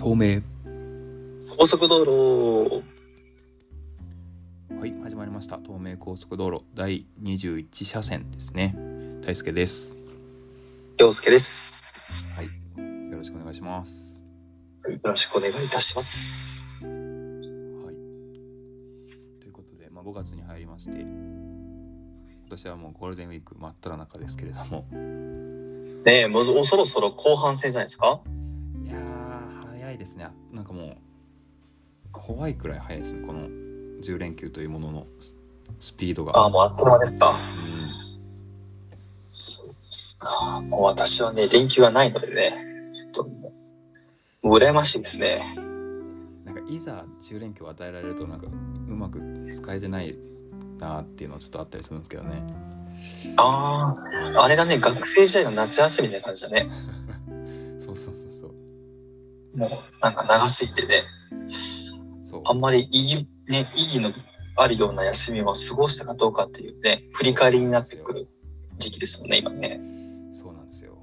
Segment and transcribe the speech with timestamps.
[0.00, 0.42] 透明。
[1.58, 2.82] 高速道路。
[4.80, 5.58] はい始まりました。
[5.62, 6.64] 東名高速道路。
[6.74, 8.74] 第21車線ですね。
[9.20, 9.94] 大輔です。
[10.96, 11.92] 陽介です。
[12.34, 12.46] はい。
[13.10, 14.22] よろしくお願いします。
[14.88, 16.64] よろしくお願いいたします。
[16.82, 16.88] は
[17.92, 17.94] い。
[19.42, 21.08] ということで、まあ、5月に入りまして今
[22.48, 24.86] 年はもうゴールデンウィーク真っ只中ですけれども。
[26.06, 28.22] ねえもうそろそろ後半戦じゃないですか？
[29.90, 30.28] 早いですね。
[30.52, 30.96] なんかもう
[32.12, 33.26] 怖いくらい早いですね。
[33.26, 33.48] この
[34.02, 35.06] 10連休というものの
[35.80, 36.38] スピードが。
[36.38, 37.30] ああもうあっという間ですか。
[37.30, 37.32] う
[39.26, 40.60] そうですか。
[40.60, 42.54] もう私はね連休はないのでね。
[42.94, 43.52] ちょっとも
[44.44, 45.42] う羨ましいですね。
[45.58, 48.50] んなんかいざ10連休を与えられるとなんかう
[48.94, 49.20] まく
[49.52, 50.14] 使えてない
[50.78, 52.42] なっていうのはちょっとあったりするんですけどね。
[53.38, 53.96] あ
[54.36, 54.78] ああれがね。
[54.78, 56.70] 学生時代の夏休みみたいな感じだね
[59.54, 59.70] もう
[60.02, 61.04] なんか長すぎてね
[61.46, 62.42] そう。
[62.48, 64.10] あんまり意義ね意義の
[64.56, 68.28] あるような休みを過ごしたかどうかっていうね振り返りになってくる
[68.78, 69.80] 時期ですもんね今ね。
[70.40, 70.98] そうなんですよ。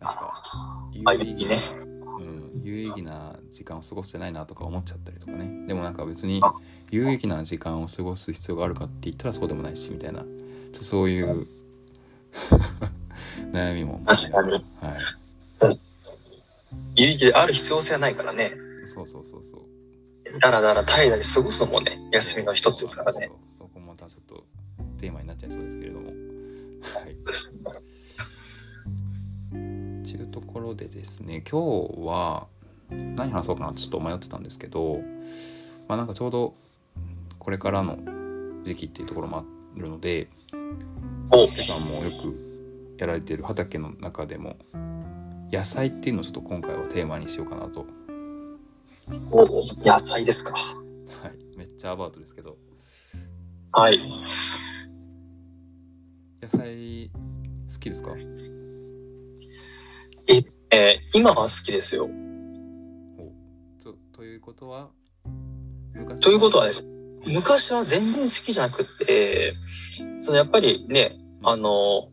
[0.00, 0.42] なんか
[0.92, 1.56] 有意義いね。
[2.18, 5.66] うん、有意義な時間を過ごしてないなとか思っちゃったりとかね。
[5.66, 6.52] でもなんか別にあ。
[6.90, 10.20] 有意義な時間を過ごす必要があるかって言ったらそうでもないしみたいな。
[10.20, 11.46] ちょっとそういう
[13.52, 14.00] 悩みも。
[14.06, 14.52] 確かに。
[14.52, 15.87] はい
[16.98, 18.52] 有意義である必要性はないからね。
[18.92, 20.40] そうそうそうそう。
[20.40, 23.30] だらだら怠惰に過ごすのもね休みの一つですからね。
[23.56, 24.44] そこもまたちょっと
[25.00, 26.08] テーマになっちゃいそうですけれども。
[26.08, 27.16] はい。
[30.06, 32.48] ちゅうところでですね今日は
[32.90, 35.00] 何話そうかなってちょっと迷ってたんですけど
[35.86, 36.54] まあなんかちょうど
[37.38, 37.98] これからの
[38.64, 39.44] 時期っていうところもあ
[39.76, 40.28] るので
[41.30, 41.46] お。
[41.46, 44.56] 皆さんもよくやられている畑の中でも
[45.50, 47.86] 野菜っていうのをちょっと今回はテーマにしようかなと、
[49.30, 50.52] お野菜ですか。
[50.52, 52.56] はい、めっちゃアバウトですけど。
[53.72, 53.98] はい。
[56.42, 57.10] 野菜
[57.72, 58.14] 好きですか？
[60.70, 62.10] えー今は好きですよ。
[63.18, 63.32] お
[63.82, 64.90] とということは
[65.94, 66.86] 昔ということはです。
[67.26, 69.54] 昔は全然好きじゃなくって
[70.20, 72.10] そのやっぱりねあの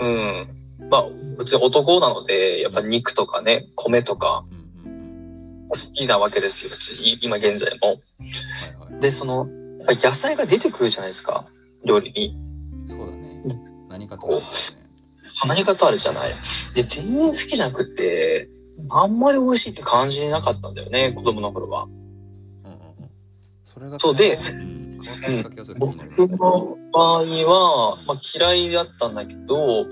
[0.00, 0.48] うん
[0.90, 1.04] まあ
[1.38, 4.44] 別に男なのでやっぱ肉とかね米とか
[5.68, 7.18] 好きなわけですよ普通に。
[7.22, 7.88] 今現在も。
[7.88, 9.00] はいはい。
[9.00, 11.44] でそのやっぱり野菜が出てくるじゃないですか
[11.84, 12.36] 料理に。
[12.88, 13.42] そうだね。
[13.88, 14.40] 何かとね。
[15.46, 16.30] 何かとあるじゃない。
[16.74, 18.48] で全然好きじゃなくって
[18.90, 21.84] あんまり美味しいって感じなかったんだよね子供の頃は。
[21.84, 22.74] うんうんう
[23.06, 23.10] ん。
[23.64, 24.38] それがそうで
[25.26, 25.42] うん、
[26.16, 29.86] 僕の場合は、まあ、嫌いだったんだけど、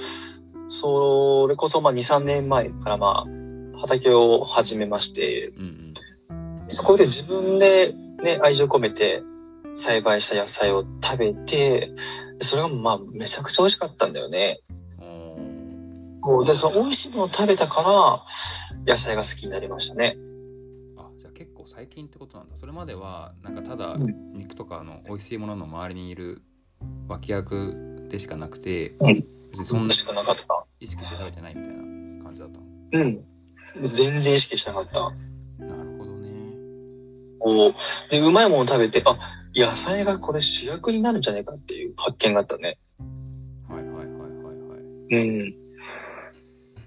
[0.72, 5.76] それこそまあ2、3年前からまあ畑を始めまして、うん
[6.68, 9.22] そこで自分でね、愛情込めて
[9.74, 11.92] 栽培した野菜を食べて、
[12.38, 14.60] それがまあめちゃくちゃ美味しかったんだよね。
[15.02, 20.16] うんで、その美味しいものを食べたから野菜が好きになりましたね。
[20.96, 26.40] あじゃあ結構最近ってことなんだそれまではなんかただうん肉とかの美味しいものの周りにいる
[27.08, 30.46] 脇役でしかなくて、うん別にそんな美味しくなかった。
[30.82, 33.24] 意識して食べてないみたいな感じだったのうん。
[33.86, 35.00] 全然意識しなかった。
[35.64, 36.30] なるほどね
[37.38, 37.74] こう、
[38.10, 39.16] で、うまいもの食べて、あ、
[39.54, 42.78] 野菜がこれ主役になるんじゃないかっていう発見があったね。
[43.68, 45.54] はいはいはいはいはい、うん。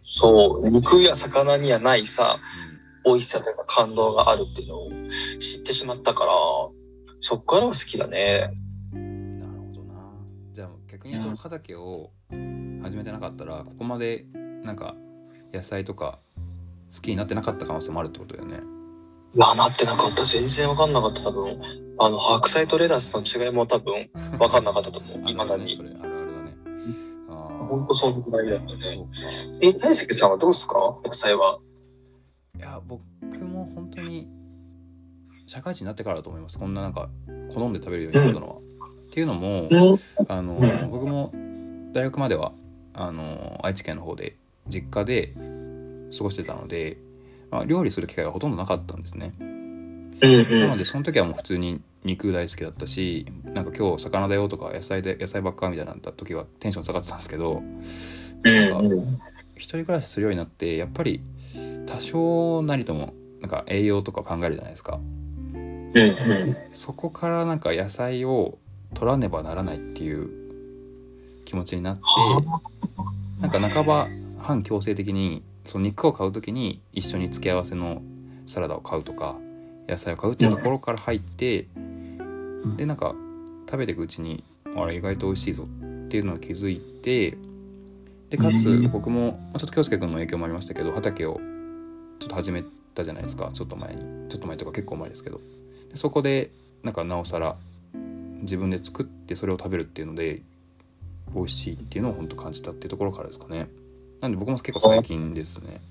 [0.02, 2.38] そう、肉や魚にはないさ、
[3.06, 4.90] 美味しさというか感動があるっていうのを
[5.40, 6.34] 知ってしまったから、
[7.22, 8.52] そっからは好きだね。
[8.94, 9.94] うん、なるほどな
[10.52, 12.12] じゃあ逆に言うと畑を
[12.86, 14.26] 始めてなかったらここまで
[14.64, 14.96] なんか
[15.54, 16.20] 野菜とか
[16.94, 18.60] 好きになってなかった可能性もあるってことだよね
[19.34, 20.24] いや、なってなかった。
[20.24, 21.22] 全然わかんなかった。
[21.24, 21.60] 多分、
[22.00, 24.10] あの、白菜とレタスの違いも多分、
[24.40, 25.20] わかんなかったと思う。
[25.26, 25.78] あ 未だに。
[25.78, 26.56] れあるあるだね
[27.30, 27.34] あ
[27.70, 29.06] ほんとそのぐらいだったあね。
[29.62, 30.76] え、大輔さんはどうですか？
[31.04, 31.60] 野菜は。
[32.58, 33.02] いや僕
[33.40, 34.26] も本当に
[35.48, 37.10] 社会人になってからだと思いますこんななんか
[37.54, 38.56] 好んで食べるようになったのは。
[38.56, 38.60] っ
[39.12, 40.00] ていうのもうん。
[40.30, 41.34] あのうん僕も
[41.94, 42.54] 大学までは
[42.96, 44.36] あの愛知県の方で
[44.68, 45.32] 実家で
[46.16, 46.98] 過ごしてたので、
[47.52, 49.34] まあ、料理する機会がほとんどなかったんですね。
[49.40, 57.62] うんなのでその時はもう普通に肉大好きだったしなんか今日魚だよとか野菜で野菜ばっかみたいな時はテンション下がってたんですけど
[58.44, 58.92] うん。
[58.92, 59.20] うん。
[59.56, 61.22] 一人暮らしするようになってやっぱり
[61.86, 65.00] 多少なりともなんか栄養とか考えるじゃないですか。
[66.74, 68.58] そこからなんか野菜を
[68.94, 70.45] 取らねばならないっていう
[71.56, 72.02] 気持ちになって
[73.42, 74.08] なんか半ば
[74.40, 78.02] 反強制的にその肉を買う時に一緒に付け合わせの
[78.46, 79.38] サラダを買うとか
[79.88, 81.68] 野菜を買うっていうところから入って
[82.76, 83.16] でなんか
[83.68, 84.44] 食べていくうちに
[84.76, 87.38] あれ意外と美味しいぞっていうのを気づいて
[88.30, 91.40] でかつ僕もまあちょっと京介君の影響もありましたけど畑を
[92.20, 92.64] ちょっと始め
[92.94, 94.30] たじゃないですかちょっと前に。
[94.30, 95.40] ちょっと前とか結構前ですけど。
[95.90, 96.52] でそこで
[96.84, 97.56] なんかなおさら
[98.42, 100.42] 自分で作ってそれを食べるっていうので
[101.34, 103.70] 美味しいっていうのを本当感じたっていうところからですかね。
[104.22, 105.82] なんで僕も結構最近ですね。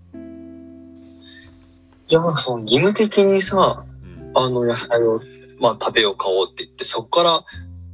[2.08, 4.32] いや、なんかその義務的にさ、うん。
[4.34, 5.20] あの野菜を、
[5.58, 7.44] まあ食べよう買おうって言って、そこから、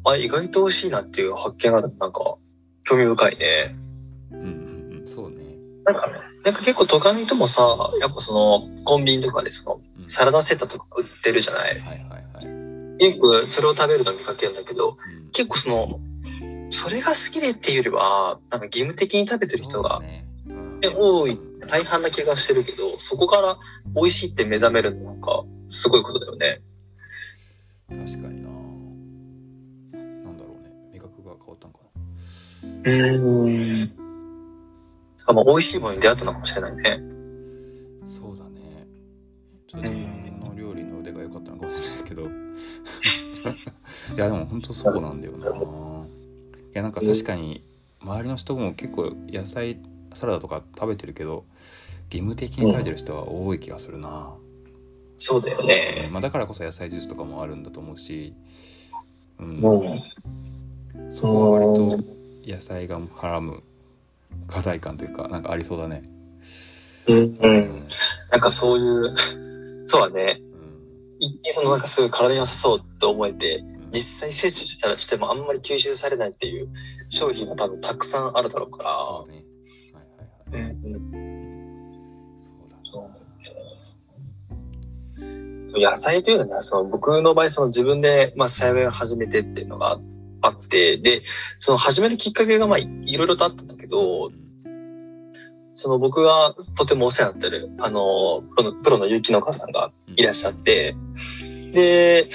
[0.05, 2.37] あ、意外と美味しいなっていう発見があるなんか、
[2.85, 3.77] 興味深いね。
[4.33, 5.37] うんうんうんそうね。
[5.85, 6.15] なんかね、
[6.45, 7.63] なんか結構都会の人もさ、
[8.01, 10.09] やっぱその、コンビニとかでその、うん。
[10.09, 11.79] サラダセットとか売ってるじゃない。
[11.79, 15.31] はいはいはい、よくそれを食べるの見かけるんだけど、うん。
[15.31, 16.01] 結構その、
[16.70, 20.25] それが好きでっていうよりは、なんか義務的に食べてる人がね。
[20.46, 20.81] うん。
[20.81, 23.58] ね多い、大半な気がしてるけど、そこから
[23.94, 26.62] 美味しいって目覚めるのなんか、すごいことだよね。
[27.88, 28.49] 確かにな。
[30.25, 30.70] なんだろうね。
[30.93, 31.81] 味覚が変わったのか
[32.62, 34.00] うーん。
[35.26, 36.82] あまあ、美味しいものに出会ったのかもしれないね。
[36.82, 36.96] な
[38.17, 38.87] そうだね。
[39.69, 42.22] ちょっと自分の料理の腕が良かったのかもしれないけど。
[44.14, 45.46] いやでも本当そうなんだよな。
[45.46, 45.50] い
[46.72, 47.62] やなんか確かに
[48.00, 49.78] 周りの人も結構野菜
[50.14, 51.44] サラダとか食べてるけど
[52.11, 54.34] 義務的に食べてる人は多い気がするな、
[55.22, 56.08] そうだよね。
[56.11, 58.34] まあ、だからこそ野菜ジュースとかもあるんだと思うし、
[59.38, 59.61] うん、うん。
[61.14, 62.05] そこは割と
[62.46, 63.62] 野菜がはらむ
[64.49, 66.02] 課題感というかなんかありそうだね
[67.06, 67.17] うん。
[67.17, 67.38] う。
[67.43, 67.88] うん
[68.32, 69.14] なんかそういう、
[69.87, 70.32] そうだね。
[70.32, 70.38] ん
[71.20, 76.69] 一見そのなんかすごい体に良さそうって思えて、うん実際摂取したらしてもあんまり吸収されないっていう
[77.09, 80.59] 商品も多分たくさんあるだろうから。
[80.59, 80.81] うん。
[85.71, 90.01] そう野菜というのは、その僕の場合、その自分で、まあ、栽培を始めてっていうのが
[90.43, 91.23] あって、で、
[91.59, 94.33] その始めるきっかけが、まあ、いろいろとあったんだけど、
[95.75, 100.97] その僕がとてもお世話になってる、あの、プロの、プロの雪農家さんがいらっしゃって、
[101.73, 102.29] で、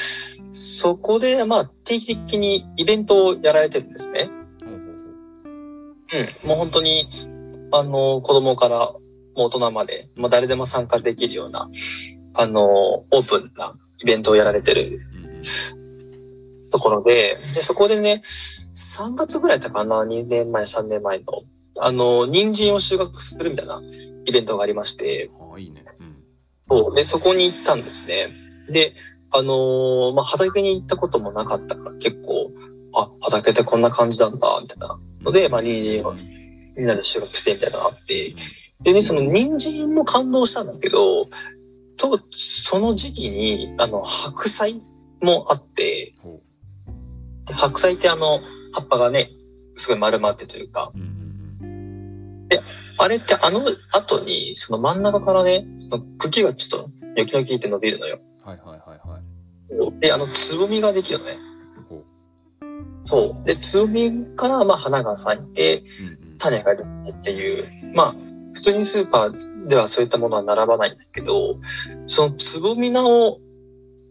[0.55, 4.29] そこで、まあ、定期的にイベントをやられてるんですね。
[4.61, 4.71] ほ
[6.17, 6.47] うん。
[6.47, 7.09] もう本当に、
[7.73, 8.97] あの、子供からも
[9.35, 11.69] う大人まで、もう誰でも参加できるような、
[12.33, 15.01] あの、オープンなイベントをやられてる
[16.71, 21.25] ところで、で、そこでね、3月ぐらいだったかな、2年前、3年前の、
[21.79, 23.81] あの、人参を収穫するみたいな
[24.25, 26.15] イベントがありまして、ああいいねうん
[26.69, 28.29] そうで、そこに行ったんですね。
[28.69, 28.93] で、
[29.33, 32.51] あのーまあ、畑に行ったこともなかったから結構、
[32.95, 34.99] あ、畑ってこんな感じなんだ、みたいな。
[35.23, 36.35] ので、まあ、人参をうん
[36.77, 38.35] みんなで収穫してみたいなのがあって、
[38.81, 41.27] でね、その人参も感動したんだけど、
[41.97, 44.81] と、その時期に、あの、白菜
[45.21, 46.41] もあって、ほ
[47.45, 48.41] で白菜ってあの、
[48.73, 49.31] 葉っぱがね、
[49.75, 51.05] すごい丸まってというか、ううん
[51.61, 52.49] うん。
[52.97, 53.61] あれってあの
[53.91, 58.19] 後に、その真ん中からね、その茎がちょっと、ニョキニョキって伸びるのよ。
[58.45, 61.37] うんはいはいはいはいで、あの、つぼみができるのね。
[63.05, 63.45] そう。
[63.45, 65.83] で、つぼみから、まあ、花が咲いて、
[66.37, 68.15] 種が出てっていう、まあ、
[68.53, 71.57] 普通にスーパーではそういったものは並ばないんだけど、
[72.05, 73.39] そのつぼみ菜を、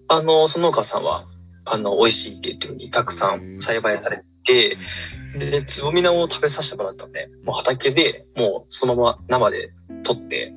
[0.09, 1.25] あの、その農家さんは、
[1.65, 4.77] あの、美味しいって言ってるにたくさん栽培されて、
[5.39, 7.31] で、つぼみ菜を食べさせてもらったのね。
[7.43, 9.73] もう畑で、もうそのまま生で
[10.03, 10.53] 取って、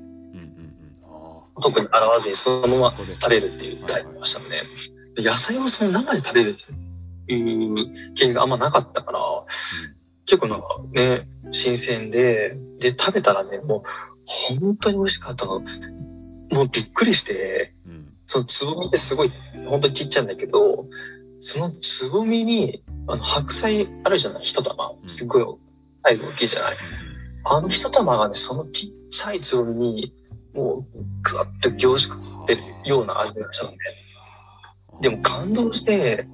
[1.61, 4.61] 特に洗わずにそのまま食べるっていうタイプでしたのね。
[5.17, 6.53] 野菜をその生で食べるっ
[7.27, 9.19] ていう経験があんまなかったから、
[10.25, 13.83] 結構なんかね、新鮮で、で、食べたらね、もう
[14.59, 15.61] 本当に美味しかったの。
[16.51, 19.31] もうびっくりして、うんそのつぼみってすごい、
[19.69, 20.85] 本当にちっちゃいんだけど、
[21.39, 24.91] そのつぼみに、あの、白菜あるじゃない一玉。
[25.05, 25.45] すっごい
[26.03, 26.77] サイズ大きいじゃない
[27.45, 30.13] あの一玉がね、そのちっちゃいつぼみに、
[30.57, 30.85] もう、
[31.21, 33.77] ぐわっと凝縮ってるような味がしたのね。
[35.01, 36.27] でも感動して、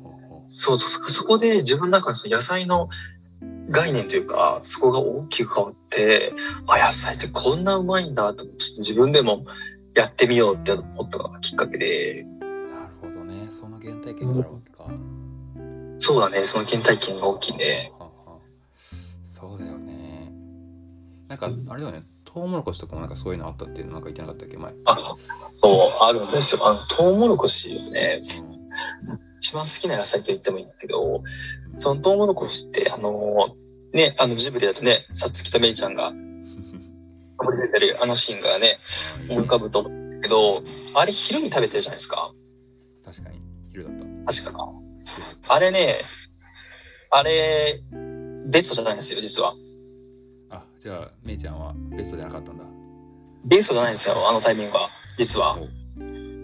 [0.47, 2.89] そうそう、そこで自分の中のその野菜の
[3.69, 6.33] 概念というか、そこが大きく変わって、
[6.67, 9.45] あ、野菜ってこんなうまいんだとちょっと自分でも
[9.93, 13.49] やってみようって思ったのがきっかけで、なるほどね。
[13.51, 14.85] その原体験があるわけか。
[15.99, 17.91] そうだね、その原体験が大きいね。
[17.99, 18.39] はは
[19.25, 20.31] そうだよね。
[21.27, 25.15] なんかあれだよねトウモロコシとかもなんかそういうのあったっていうのなんか言ってなかったっけ前あ、
[25.51, 26.67] そう、あるんですよ。
[26.67, 28.63] あの、トウモロコシをね、うん
[29.43, 31.21] 一番好きな野菜と言ってもいいんだけど、
[31.77, 33.55] そのトウモロコシって、あの、
[33.91, 36.13] ね、あのジブリだとね、さつきとめいちゃんが、
[37.37, 38.79] かぶりついてるあのシーンがね、
[39.29, 40.63] 思い浮かぶと思うんですけど、
[40.95, 42.31] あれ昼に食べてるじゃないですか。
[43.05, 43.93] 確かに昼だっ
[44.25, 44.73] た確かな。
[45.49, 45.97] あれね、
[47.11, 47.83] あれ、
[48.47, 49.51] ベストじゃないんですよ、実は。
[50.83, 52.63] あじゃあめいちゃんはベストじゃなかったんだ
[53.45, 54.89] ベストじゃないんですよ、あのタイミングは。
[55.17, 55.57] 実は。
[55.57, 55.67] お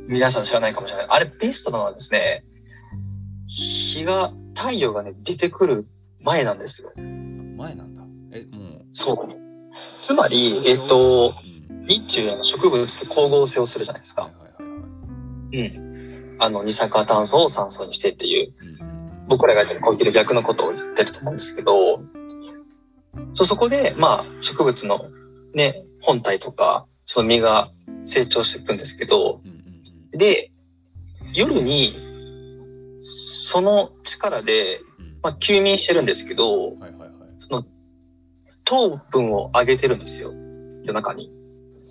[0.07, 1.07] 皆さん知らないかもしれない。
[1.09, 2.43] あれベストなのはですね、
[3.47, 5.87] 日が、太陽がね、出てくる
[6.21, 6.91] 前なんですよ。
[6.95, 9.17] 前なんだえもうそう。
[10.01, 11.49] つまり、えっと、うん
[11.89, 14.29] 日中の植物って光合成をするじゃないですか。
[14.59, 16.35] うん。
[16.39, 18.69] あの、二酸化炭素を酸素にしてっていう、うん
[19.27, 22.01] 僕らがやってる呼吸で逆のことを言ってると思うんですけど、
[23.33, 25.05] そうそこで、まあ、植物の
[25.53, 27.71] ね、本体とか、その実が
[28.03, 29.41] 成長していくんですけど、
[30.11, 30.51] で、
[31.33, 31.95] 夜に、
[33.01, 36.73] その力で、うんまあ、休眠してるんですけど、
[37.37, 37.65] その、
[38.65, 40.33] 糖分を上げてるんですよ。
[40.83, 41.31] 夜中に。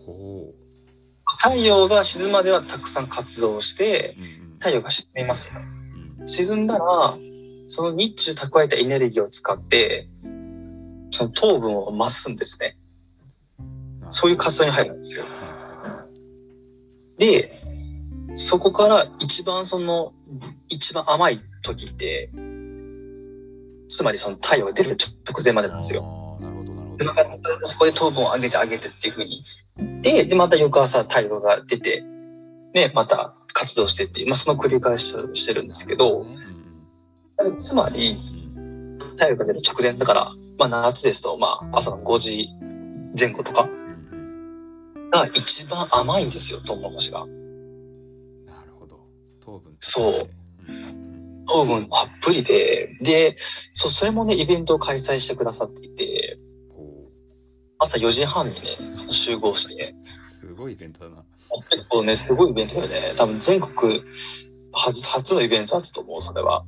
[0.06, 0.52] ほ
[1.38, 4.16] 太陽が沈むまではたくさん活動して、
[4.58, 5.60] 太陽が沈みますよ。
[5.60, 5.88] うん
[6.26, 7.16] 沈んだら、
[7.68, 10.08] その日中蓄えたエネルギーを使って、
[11.10, 12.74] その糖分を増すんですね。
[14.10, 15.24] そういう活動に入るんですよ。
[17.18, 17.62] で、
[18.34, 20.12] そこから一番その、
[20.68, 22.30] 一番甘い時って、
[23.88, 24.96] つまりその太陽が出る
[25.26, 26.38] 直前までなんですよ。
[26.40, 29.42] なるほどなるほでどそこで糖分を上げて上げてっていう風に。
[30.02, 32.02] で、で、また翌朝太陽が出て、
[32.74, 38.16] ね、また活動してっていう、まあその繰り返しをしてるんですけど、うんつまり、
[38.56, 42.48] うん太陽が出る直前だから、まあ夏ですと、まあ朝の5時
[43.18, 47.22] 前後とかうんが一番甘いんですよ、トウモロコシが。
[47.22, 47.38] うん
[48.44, 49.06] なるほど。
[49.40, 49.76] 糖分。
[49.80, 50.28] そう。
[50.68, 51.44] うん。
[51.46, 56.38] 糖分たっぷりで、で、そう、それもね、イベントを開催してくださっていて、
[56.74, 57.10] ほ
[57.78, 58.60] 朝4時半にね、
[59.10, 59.94] 集合して、
[60.42, 61.24] うすごいイベントだな。
[61.70, 63.14] 結構ね、すごいイベントだよね。
[63.16, 64.00] 多分全国
[64.72, 66.64] 初、初のイベントだったと思う、それは。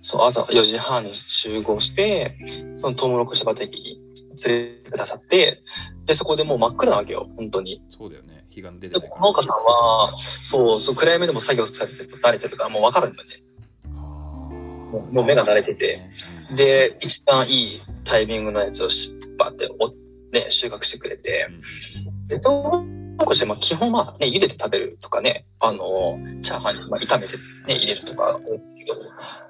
[0.00, 2.38] そう、朝4時半に集合して、
[2.76, 4.00] そのトウモロコシ畑に
[4.46, 5.62] 連れてくださって、
[6.06, 7.82] で、そこでもう真っ暗なわけよ、本当に。
[7.96, 13.42] そうだよね日が出てで、ない農家さんは、そう、そう暗闇でも作業されて、慣れてるからもうわかるんだよね。
[13.90, 16.00] もうもう目が慣れてて。
[16.32, 19.88] うんで、一番いいタイミングのやつをしバってお、
[20.32, 27.36] ね、収穫してくれてう、んで、トウモロコシはまあ基本まあね、茹でて食べるとかね、あの、チャーハンにまあ炒めて
[27.66, 28.40] ね、入れるとか、
[28.88, 28.94] ど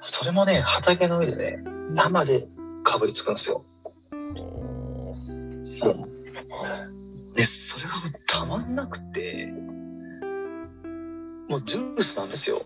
[0.00, 1.62] それもね、畑の上でね、
[1.94, 2.48] 生で
[2.82, 3.64] かぶりつくんですよ。
[5.80, 5.96] ほ
[7.34, 9.52] で、それがもうたまんなくて、
[11.48, 12.62] もうジュースなんですよ。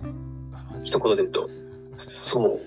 [0.85, 1.49] 一言で言うと。
[2.21, 2.61] そう。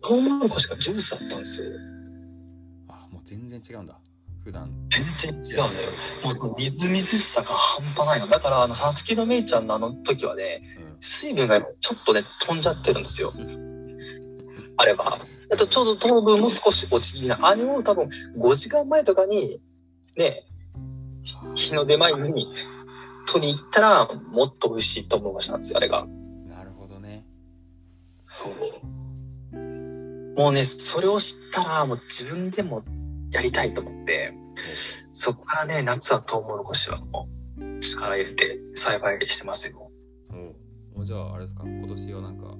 [0.00, 1.70] トウモロコシがジュースだったんですよ。
[2.88, 3.98] あもう全然違うんだ
[4.44, 5.90] 普段全然違うんだよ。
[6.24, 8.28] もうみずみずしさが半端ないの。
[8.28, 13.32] だから、あの、サスケのメイちゃんのあの時はね、うん水分がちょっとね、飛んじゃってるんですよ。
[14.76, 15.18] あれば。
[15.50, 17.38] あと、ちょうど糖分も少し落ち気味な。
[17.42, 19.60] あれを多分5時間前とかに、
[20.16, 20.44] ね、
[21.54, 22.52] 日の出前に
[23.26, 26.06] 取りに行ったら、もっと美味しいと思いましたんですよ、あれが。
[26.46, 27.24] なるほどね
[28.22, 29.56] そう。
[30.36, 32.84] もうね、それを知ったら、もう自分でも
[33.32, 34.34] やりたいと思って、
[35.12, 37.28] そこからね、夏はトウモロコシはも
[37.58, 39.87] う力入れて栽培してますよ。
[41.08, 42.54] じゃああれですか今年はなんか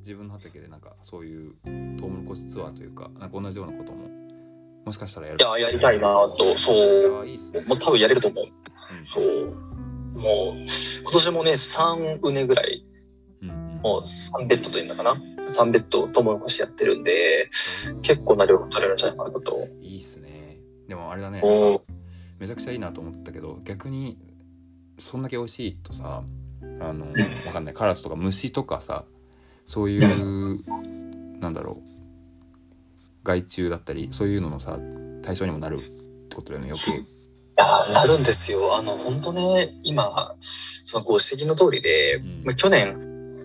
[0.00, 1.54] 自分の畑でなんかそういう
[1.98, 4.10] トウモロコシツアーというかなんか同じようなことも
[4.84, 5.38] もしかしたらやる？
[5.38, 7.22] いや、やりたいなと、そう。
[7.22, 8.44] あいいっすねもう多分やれると思う。
[8.44, 9.46] うんそう。
[10.20, 10.66] もう、今
[11.12, 12.84] 年もね、3畝ぐらい、
[13.40, 17.48] うんうんもう3ベッドというのかな ?3 ベッドトウモロコシやってるんで、
[18.02, 19.66] 結構な量が取れるんじゃないかなと。
[19.80, 21.40] いいっすねでもあれだね
[22.38, 24.18] めちゃくちゃいいなと思ったけど逆に
[24.98, 26.22] そんだけ美味しいとさ
[26.80, 27.06] あの
[27.46, 27.74] わかんない。
[27.74, 29.04] カラスとか虫とかさ
[29.66, 31.92] そういうなんだろう。
[33.24, 34.78] 害虫だったりそういうののさ
[35.22, 35.80] 対象にもなるっ
[36.28, 37.12] てことだよね余計。
[37.52, 38.76] いや、なるんですよ。
[38.76, 42.42] あの、本当ね、今、そのご指摘の通りで、うん。
[42.44, 42.94] まあ去年、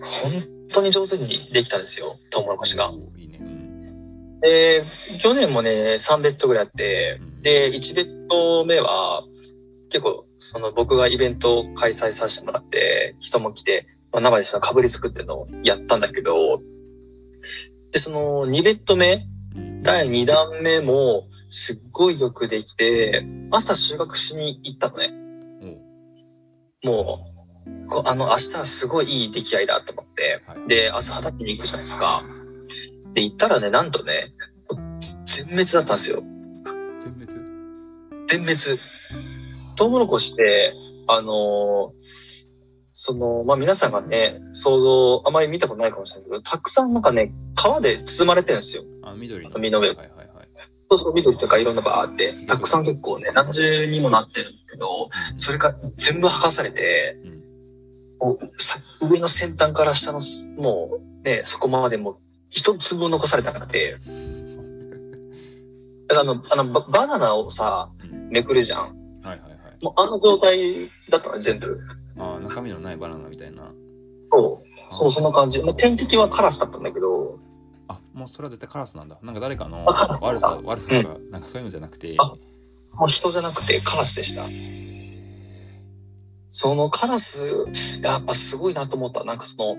[0.00, 2.90] 本当に上手にできたんですよ、トウモロコシが。
[3.18, 3.38] いいね。
[3.40, 4.40] うん。
[4.40, 4.82] で、
[5.20, 9.24] 去年もね、3ベッドぐらいあってうん、で、1ベッド目は、
[9.90, 16.60] 結構、その僕がイベントを開催させてもらって、人も来て、まあ、生でそのかぶりつくっていうのをやったんだけど、
[17.92, 25.12] で、その2ベッド目、うん第2弾目も、すっごいよくできて、朝収穫しに行ったのね。
[26.84, 27.32] おうも
[27.84, 32.20] う、こあの、明日はすごいいい出来合いだと思って、はいで、朝畑に行くじゃないですか。
[33.14, 34.34] で、行ったらね、なんとね、
[35.24, 36.20] 全滅だったんですよ。
[36.64, 37.32] 全滅？
[38.26, 38.97] 全滅。
[39.78, 40.74] トウモロコシって、
[41.08, 42.48] あのー
[43.00, 48.82] その、まあ、皆さんがね、想像、あまり見たことないかもしれないけど、たくさんなんかね、皮で包まれてるんですよ。
[49.04, 49.48] あ緑。
[49.48, 49.90] の実の上。
[49.90, 50.28] はいはいはい。
[50.90, 57.38] そうそう、緑とかいろんなバーって、たくさん結構ね、何重にもなってるんですけど、それが全部剥がされて、うん。
[58.18, 62.16] もうさ上の先端から下のす、もうね、そこまでもう
[62.50, 63.96] 一粒も残されてなくて、
[66.08, 68.30] だからあの、あのバ、バナナをさ、うん。
[68.30, 68.97] めくるじゃん。
[69.80, 71.78] もうあの状態だったの、全部。
[72.16, 73.70] あー中身のないバナナみたいな。
[74.32, 75.62] そう、そう、そんな感じ。
[75.62, 77.38] まあ、天敵はカラスだったんだけど、
[77.88, 79.18] あもうそれは絶対カラスなんだ。
[79.22, 82.14] なんか誰かの悪さ悪さとかなんかそういうのじゃなくて。
[82.18, 82.34] あ
[82.94, 84.44] もう人じゃなくてカラスでした。
[86.50, 89.22] そのカラス、やっぱすごいなと思った。
[89.24, 89.76] なんかその、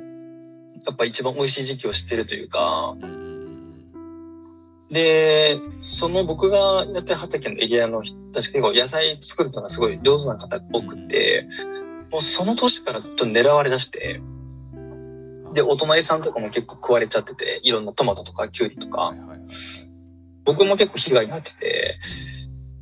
[0.85, 3.18] やっぱ一番美味しい時期を知ってるというか、うんうん
[4.91, 11.47] で、その僕がやってる畑のエリアの人たち結構野菜作るのがすごい上手な方が多くって、
[12.11, 14.39] もうその年からちょっと狙われ出して、うん
[15.53, 19.13] で、お隣さんとかも結構食われちゃってて、いろんなトマトとかキュウリとか。
[20.45, 21.99] 僕も結構被害になってて、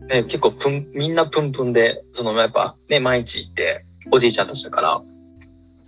[0.10, 5.02] ね、結構プン、みんなプンプンで、そのやっぱね、毎日行って、おじいちゃんたちだから、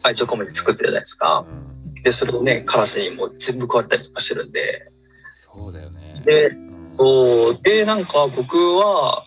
[0.04, 1.46] 愛情込めて作ってるじゃないですか。
[1.48, 1.94] うん。
[2.04, 4.92] で、それをね、カラスにもう全部食われたりとかしてるんで、
[5.54, 7.60] そうだよねでうんそう。
[7.62, 9.26] で、なんか僕は、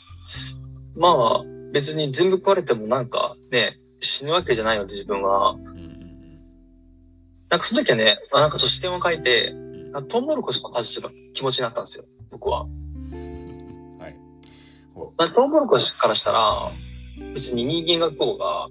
[0.96, 5.56] まあ、別に全部食われてもなんかね、死ぬわけじゃないので自分は。
[7.50, 9.54] なんかその時はね、あなんか視点を変えて、
[10.08, 12.04] トウモロコシの立場、気持ちになったんですよ。
[12.30, 12.62] 僕は。
[12.62, 14.16] うんはい
[15.34, 16.40] トウモロコシからしたら、
[17.34, 18.68] 別に人間が食おうが、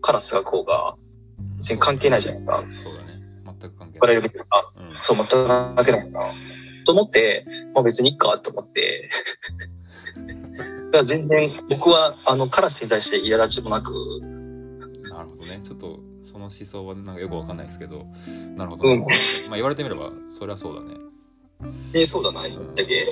[0.00, 0.96] カラスが食おうが、
[1.38, 2.64] う別に関係ないじゃないですか。
[2.82, 3.20] そうだね
[3.60, 6.20] 全く関係ないれるべきか、うんそう、全く関係ないな。
[6.84, 9.10] と思って、まあ別にいいかと思って。
[10.16, 13.92] だから全然、僕は、あの、カラスに対して苛立ちもなく、
[15.10, 15.60] なるほどね。
[15.62, 18.06] ちょっとその思想はなんかよくわかんないですけど。
[18.56, 19.00] なるほど、うん。
[19.00, 19.06] ま
[19.52, 20.96] あ言われてみればそりゃそうだね。
[21.94, 22.48] えーそうだな、だ
[22.84, 23.06] け。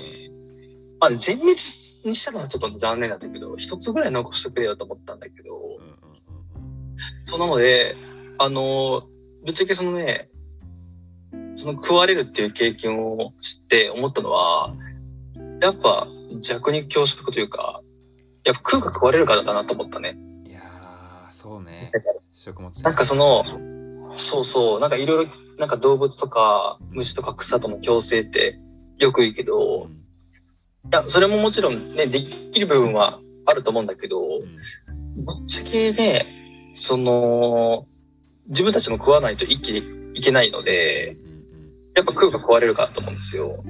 [1.00, 1.50] まあ、全滅
[2.04, 5.92] にしたのはちょっと残念なんだけど、一つぐらい残してくれよと思ったんだけど、うんうんうん
[7.24, 7.96] そうなので、
[8.38, 9.08] あの、
[9.44, 10.28] ぶっちゃけそのね、
[11.54, 14.74] その食われるっていう経験を知って思ったのは、
[15.60, 16.06] やっぱ
[16.40, 17.82] 弱肉強食というか、
[18.44, 20.16] やっぱ食うか食われるかだなと思ったね。
[20.16, 21.92] うんいやーそうね。
[22.44, 23.44] 食物なんかその、
[24.16, 28.58] そうそう、なんかいろいろ、なんか動物とか虫とか草との共生って
[28.98, 29.90] よく言うけど、うん。
[29.90, 29.94] い
[30.90, 35.24] や、それももちろんね、できる部分はあると思うんだけど、うん。
[35.24, 36.24] ぶっちゃけね、
[36.74, 37.86] その、
[38.48, 41.16] 自分たちも食わないと一気にいけないので、
[41.94, 43.62] やっぱ食うか食われるかと思うんですよ。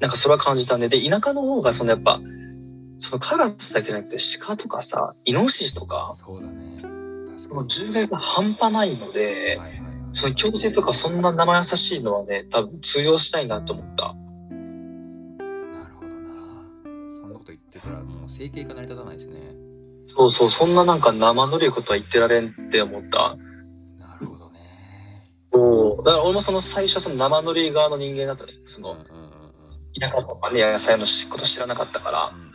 [0.00, 2.20] なんかそれは感じたんで、で、田舎の方がそのやっぱ、
[2.98, 14.14] そのカラスだけじゃなくて鹿とかさ、イノシシとか、そうだね確その獣害が半端ないので、はいはいはいその共生とかそんな生優しいのはね、多分通用したいなと思った。
[14.14, 14.18] なる
[15.94, 16.64] ほどな
[17.20, 19.34] そんなこと言ってたらもう整形が成り立たないしね
[20.06, 23.36] そうそう、そんななんか生ぬるいことは言ってられんって思った。
[26.06, 28.52] だから俺もその最初その生ぬるい側の人間だったね。
[28.64, 28.96] その
[29.98, 32.46] 田舎とかね、野菜のこと知らなかったから、うんうん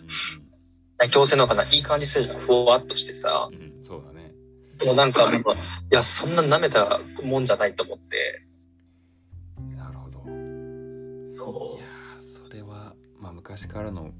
[1.11, 2.37] 共生の方がいい感じするじゃん。
[2.37, 3.49] ふわっとしてさ。
[3.51, 4.31] うんうんそうだね
[4.77, 5.43] でもなんか、い
[5.89, 8.45] や、そんな舐めたもんじゃないと思って。
[9.75, 10.19] なるほど
[11.33, 14.11] そいやーそれはまあ昔からの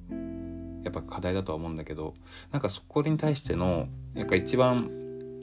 [0.84, 2.16] やっぱ課題だとは思うんだけど
[2.52, 4.90] なんかそこに対してのなんか一番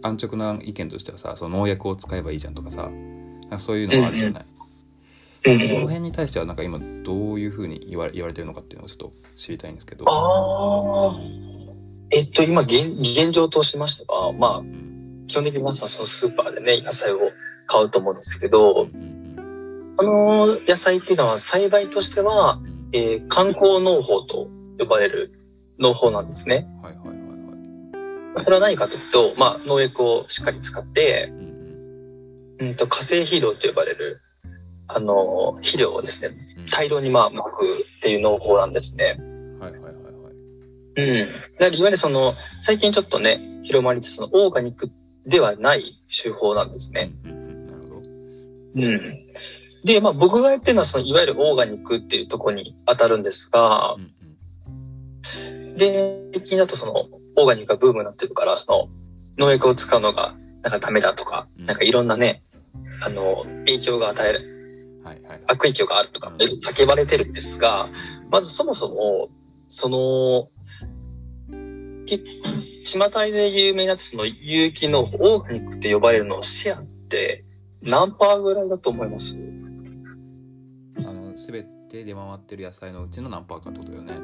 [0.02, 2.90] 安直な意見としてはさその農薬を使えばいいじゃんとかさ
[3.50, 5.68] なんかそういうのがあるじゃない、う。
[5.68, 11.48] その辺に対してはなんか今どういうふうに言われ言われてるのかっていうのをちょっと知りたいんですけどああ。
[12.10, 17.18] えっと、今現、現状としましては、まあう、ん基本的に皆さんそのスーパーでね、野菜を
[17.66, 22.60] 買うと思うんですけど、うんあの野菜っていうのは栽培としては、
[22.92, 25.32] えー観光農法と呼ばれる
[25.78, 26.64] 農法なんですね。
[26.82, 27.24] はいはいはいは
[28.38, 31.47] いそれは何かというと、まあ、農薬をしっかり使って、うん
[32.58, 34.20] うんと火星肥料と呼ばれる、
[34.88, 39.18] あの、肥料をですね、うん大量にまあ、巻くっていう農法なんですね。
[39.58, 41.32] はいはいはいはいうん。
[41.58, 44.90] だからいわゆるその、最近ちょっとね、広まりつつのオーガニック
[45.26, 47.12] ではない手法なんですね。
[47.24, 49.26] うんうんうんなるほどうん。
[49.84, 54.12] で、まあ僕がやってるのはその、いわゆるオーガニックっていうところに当たるんですがう、ん
[55.76, 58.88] で、最近だとその、オーガニックがブームになってるから、その、
[59.38, 62.42] 農薬を使うのが、なんかダメだとか、うんなんかいろんなね、
[63.02, 65.40] あの、影響が与える、うんはいはい。
[65.46, 67.88] 悪影響があるとか、叫ばれてるんですが、
[68.30, 69.30] まずそもそも、
[69.66, 70.50] その、
[72.06, 72.22] き、
[72.84, 77.44] 巷で有名なその有機のオーガニックって呼ばれるのシェアって
[77.82, 79.36] 何パーぐらいだと思います？
[80.96, 84.14] あの全て出回ってる野菜のうちの何パーかってことよね。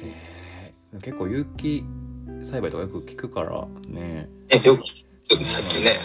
[0.00, 1.84] へえ結構有機
[2.42, 4.30] 栽培とかよく聞くからね。
[4.48, 4.86] え、よく、
[5.46, 5.98] さっきね。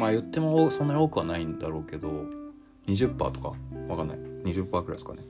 [0.00, 2.08] まあ言ってもそんなに多くはないんだろうけど
[2.88, 3.52] 20%とか？
[3.88, 4.18] わかんない。
[4.18, 5.20] 20%くらいですかね。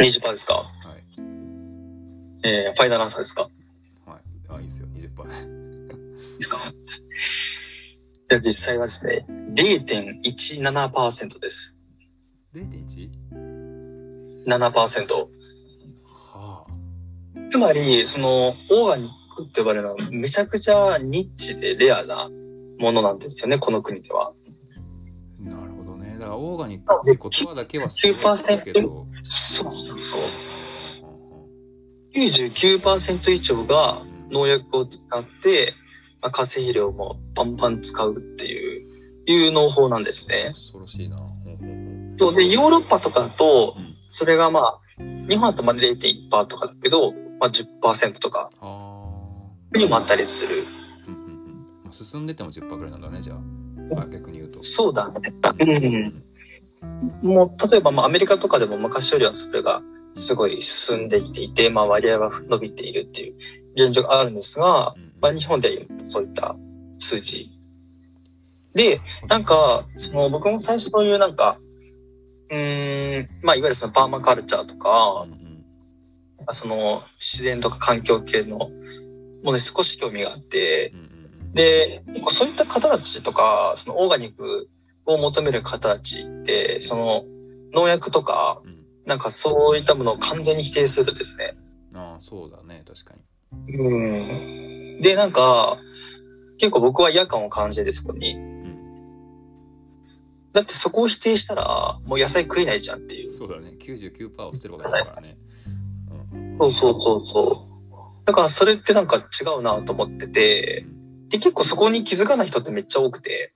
[0.00, 0.54] 20%ですか？
[0.54, 1.04] はい。
[2.44, 3.48] えー、ファイナルアンサーですか？
[4.06, 4.20] はい。
[4.48, 4.86] あいいですよ。
[4.88, 5.10] 20%いいで
[6.40, 6.58] すか？
[8.30, 11.78] いや、実際はですね、0.17%です。
[12.54, 13.10] 0.1?
[14.46, 15.26] 7%。
[16.14, 16.72] はあ。
[17.50, 22.30] つまり、その、オーガニックって呼ばれるのはめちゃくちゃニッチでレアな
[22.82, 24.32] ものなんですよね、この国では。
[25.44, 30.20] なるほどねだからオーガニックって言葉だけはすけどそうそうそう。
[30.20, 30.52] うん
[32.14, 35.74] 99%以上が農薬を使って、
[36.20, 38.86] まあ、化成肥料もバンバン使うっていう、
[39.26, 40.50] いう農法なんですね。
[40.52, 41.16] 恐ろしいな
[42.16, 48.98] そうで、ヨーロッパとかだとうん、それがまあ、日本だとまあ0.1%とかだけど、まあ10%とかあ
[49.74, 50.66] にもあったりする。
[52.02, 54.00] 進んでても10%ぐらいなんだねじゃあ。
[54.00, 54.62] あ逆に言うと。
[54.62, 55.32] そうだね。
[55.60, 56.22] うん。
[57.22, 63.34] もう、例えばまあアメリカとかでも昔よりはそれがすごい進んできていて、まあ割合は伸びているっていう
[63.74, 66.56] 現状があるんですが、うんまあ日本ではそういった
[66.98, 67.50] 数字。
[68.74, 71.58] で、なんか、その僕も最初そういうなんか、
[72.50, 75.64] うーん、まあいわゆるそのパーマカルチャーとかう、んうん。
[76.50, 78.70] その自然とか環境系のも
[79.44, 81.11] のに少し興味があってうん
[81.52, 84.68] で、結構そういった方たちとか、そのオーガニック
[85.06, 87.24] を求める方たちって、その
[87.74, 91.56] 農薬とか、うんなんかそういったものを完全に否定するんですね。
[91.94, 95.00] ああそうだね確かにうん。
[95.02, 95.76] で、なんか、
[96.58, 98.34] 結構僕は違和感を感じてて、そこに。
[98.34, 98.72] ん
[100.52, 101.64] だってそこを否定したら、
[102.06, 103.36] もう野菜食えないじゃんっていう。
[103.36, 105.36] そうだね99%を捨てることだからね
[106.60, 108.02] うんそうそうそうそう。
[108.24, 110.86] だからそれってなんか違うなと思ってて、
[111.32, 113.54] で、結構そこに気づかない人ってめっちゃ多くて、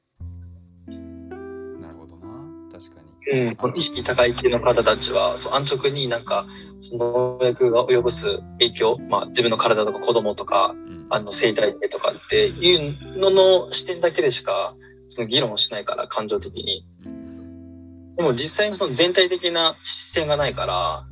[0.88, 2.72] なるほどな。
[2.72, 3.38] 確かに。
[3.50, 6.46] うん、意識高い系の方たちは、そう、安直になんか、
[6.80, 11.06] その農薬が及ぼす影響、まあ自分の体とか子供とか、うん。
[11.08, 14.74] あの生態系とかっていうのの視点だけでしか、
[15.06, 16.86] その議論をしないから、感情的に。
[17.04, 18.16] うん。
[18.16, 21.06] でも実際にその全体的な視点がないから、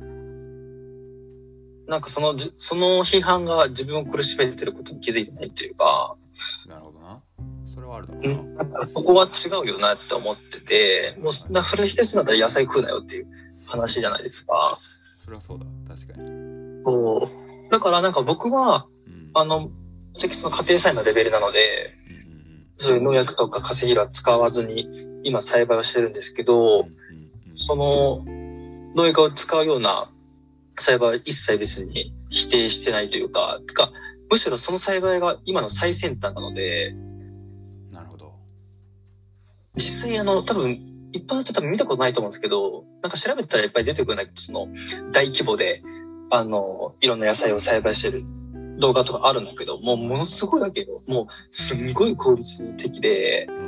[1.87, 6.17] なんかそのじ、その批判が自分を苦しめてることに気づいてないっていうか、
[7.85, 13.27] れはあるだろう、うんそこは違うよなって思ってて、もうそ、なそれ否定するんだったら野菜食うなよっていう
[13.65, 14.77] 話じゃないですか。
[15.23, 15.65] それはそうだ。
[15.87, 16.83] 確かに。
[16.83, 17.29] そ
[17.67, 17.71] う。
[17.71, 19.31] だからなんか僕は、うん。
[19.33, 19.69] あの、
[20.13, 22.65] 正直その家庭菜園のレベルなので、うんうんうん。
[22.77, 24.89] そういう農薬とか化成肥料は使わずに
[25.23, 27.57] 今栽培をしてるんですけど、うんうん。
[27.57, 28.23] その
[28.95, 30.09] 農薬を使うような
[30.77, 33.91] 栽培は一切別に否定してないというか、てか、
[34.29, 36.95] むしろその栽培が今の最先端なので、
[39.75, 40.79] 実際あの、多分、
[41.11, 44.67] 一般の人多分見たことないと思うんですけど、なんか調べたらいっぱい出てくるんだけど、その、
[45.11, 45.83] 大規模で、
[46.31, 48.23] あの、いろんな野菜を栽培してる
[48.79, 51.03] 動画とかあるんだけど、もうものすごいわけよ。
[51.07, 53.65] もう、すんごい効率的で、うん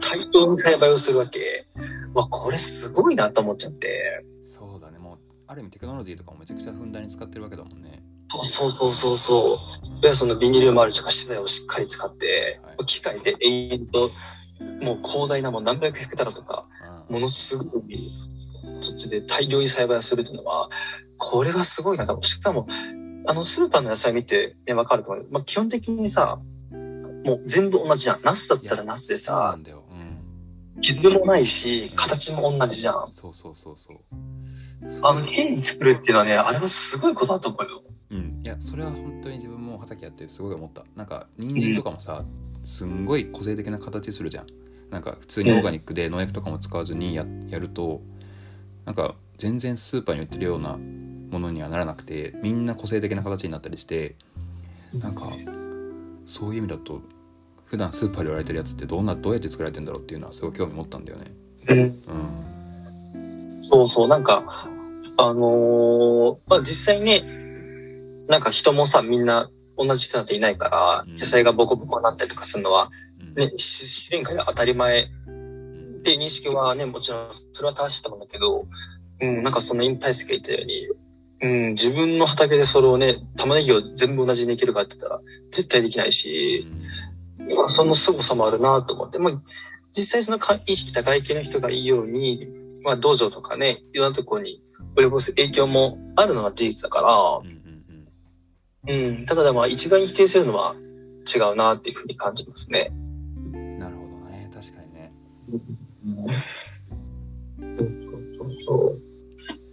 [0.00, 1.66] 大量に栽培をするわけ。
[2.14, 4.24] わ、これすごいなと思っちゃって。
[4.46, 9.58] そうだねもうある意味テクノロジーとかもめちゃくちゃふんだんに使ってるわけだもんねそうそうそうそ
[10.02, 10.14] う。
[10.14, 14.10] そのビニールマルチとか資材をしっかり使って、はい機械で延々と、
[14.60, 18.10] もう広大なもう何百ヘクタールとか、うんものすごい
[18.80, 20.68] 土地で大量に栽培をするっていうのは、
[21.16, 22.20] これはすごいなと。
[22.22, 22.68] しかも、
[23.26, 25.26] あの、スーパーの野菜見て、ね、わかると思う。
[25.30, 26.38] まあ、基本的にさ、
[27.24, 28.22] もう全部同じじゃん。
[28.22, 29.58] ナスだったらナスでさ、
[30.80, 33.12] 傷もないし、形も同じじゃん。
[33.14, 33.98] そうそうそうそう
[35.02, 37.82] あの、変に作るっていうのはね、あれはすごいことだと思うよ。
[38.10, 38.40] うん。
[38.42, 40.84] いやそれは本当に自分も畑やってすごい思った。
[40.96, 42.24] なんか人参とかもさ
[42.64, 44.46] すんごい個性的な形するじゃん。
[44.90, 48.00] なんか普通にオーガニックで農薬とかも使わずにややると
[48.86, 50.78] なんか全然スーパーに売ってるような
[51.30, 54.16] ものにはならなくてみんな個性的な形になったりして
[54.94, 55.30] なんか
[56.26, 57.02] そういう意味だと
[57.66, 61.32] 普段スーパーで売られてるやつってどんなどうやって作られてんだろうっていうのはすごい興味持ったんだよね。
[61.68, 61.78] うん。
[61.78, 61.82] う
[63.60, 63.62] ん。
[63.62, 64.42] そうそう、なんか、
[65.18, 67.22] あのーまあ、実際ね、
[68.28, 71.14] なんか人もさ、みんな同じ人なんていないから、うん。
[71.16, 73.34] 野菜がボコボコになったりとかするのは、うん。
[73.34, 75.96] ね、し自然界で当たり前うん。
[75.98, 78.66] っていう認識はね、もちろんそれは正しいと思うんだけど、
[79.20, 80.88] うん、なんかそのインタイスが言ったように、
[81.40, 86.66] うん、自分の畑でそれをね、玉ねぎを全部同じにできるかって言ったら、絶対できないうし、
[87.40, 89.42] んその凄さもあるなと思って、まあ、
[89.92, 92.46] 実際そのか意識高い系の人がいいように、
[92.84, 94.62] まあ、道場とかね、いろんなところに
[94.96, 97.50] 及ぼす影響もあるのは事実だから、
[98.88, 100.74] うん、ただでも一概に否定するのは
[101.34, 102.90] 違うなっていうふうに感じますね。
[103.52, 104.50] うんなるほどね。
[104.54, 105.12] 確かにね。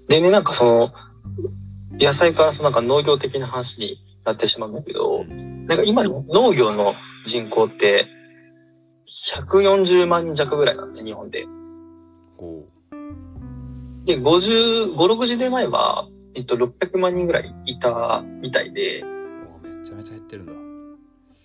[0.07, 0.93] でね、なんかその、
[1.99, 5.65] 野菜からそのなんか農業的な話になってしまうんだけど、うん。
[5.65, 6.93] なんか今の農業の
[7.25, 8.07] 人口って、
[9.07, 11.45] 140万人弱ぐらいなんで、日本で。
[12.37, 12.67] こ
[14.05, 19.03] で、50、5、60年前は、えっと、600万人ぐらいいたみたいで、
[19.63, 20.51] めちゃめちゃ減ってるんだ。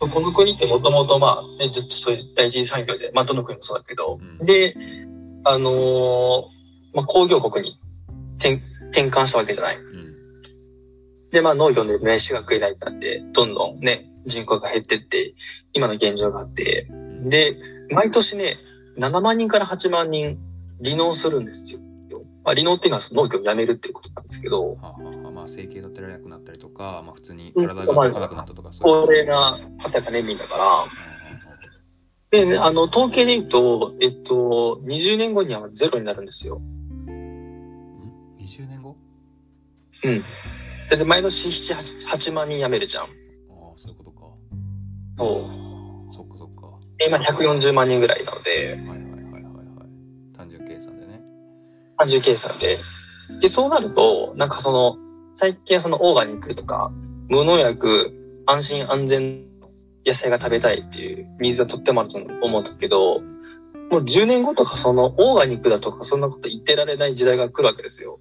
[0.00, 4.46] この国ってもともとまあ、ね、ずっとそういう第一次産業で、まあ、どの国もそうだけど、うん。
[4.46, 4.74] で、
[5.44, 6.42] あのー
[6.94, 7.76] まあ、工業国に
[8.38, 9.76] 転転換したわけじゃない。
[9.76, 10.14] うん。
[11.30, 15.34] で、まあ、農業で飯が食えないってなって、どんどんね、人口が減ってって、
[15.74, 17.28] 今の現状があって、うん。
[17.28, 17.56] で、
[17.90, 18.56] 毎年ね、
[18.98, 20.38] 7万人から8万人
[20.82, 21.80] 離農するんですよ。
[22.50, 30.64] まあ、離農っていうのは農業をやめるっていうことなんですけど、はあはあはあまあ整形立てられなくなったりとか、まあ、普通にうん体が動かなくなったとか高齢な方がね、みんなから。
[30.64, 30.90] うんうんうん
[32.30, 36.60] で、ね、あの、統計で言うと、えっと、20年後にはゼロになるんですよ。
[36.60, 37.08] ん
[38.38, 38.96] ？20年後？
[40.04, 40.20] うん。
[40.20, 40.26] だ
[40.94, 43.04] って毎年7、8, 8万人辞めるじゃん。
[43.04, 43.10] ああ
[43.76, 44.26] そういうことか
[45.18, 46.14] そう。
[46.14, 48.99] そっかそっか今140万人ぐらいなので、いはい
[52.00, 52.78] 単純計算で。
[53.42, 54.96] で、そうなると、なんかその、
[55.34, 56.90] 最近はそのオーガニックとか、
[57.28, 59.44] 無農薬、安心安全
[60.06, 68.18] 野菜が食べたいっていうニーズがとってもあると思うんだけど、もう10年後とかそのオーガニックだとかそんなこと言ってられない時代が来るわけですよ。